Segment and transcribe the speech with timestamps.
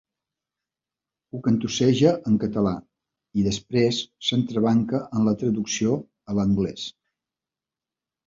[1.35, 2.71] Ho cantusseja en català
[3.41, 5.99] i després s'entrebanca en la traducció
[6.33, 6.87] a l'anglès.